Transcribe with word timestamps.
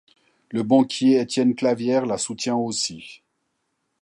Le 0.49 0.63
banquier 0.63 1.19
Étienne 1.19 1.53
Clavière 1.53 2.07
la 2.07 2.17
soutient 2.17 2.55
aussi. 2.55 3.21